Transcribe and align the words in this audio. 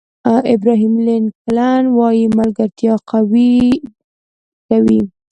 ابراهیم 0.53 0.93
لینکلن 1.07 1.83
وایي 1.97 2.25
ملګرتیا 2.37 2.93
قوي 3.09 3.53
کوي. 4.69 5.01